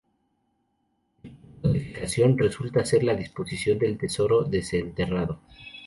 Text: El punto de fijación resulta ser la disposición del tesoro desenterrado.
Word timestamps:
El 1.23 1.37
punto 1.37 1.71
de 1.73 1.79
fijación 1.79 2.35
resulta 2.35 2.83
ser 2.83 3.03
la 3.03 3.13
disposición 3.13 3.77
del 3.77 3.99
tesoro 3.99 4.41
desenterrado. 4.45 5.41